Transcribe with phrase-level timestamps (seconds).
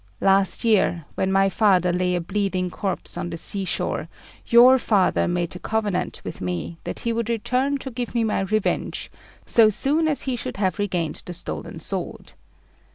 [0.19, 4.09] Last year, when my father lay a bleeding corpse on the sea shore,
[4.47, 8.39] your father made a covenant with me that he would return to give me my
[8.39, 9.11] revenge,
[9.45, 12.33] so soon as he should have regained the stolen sword.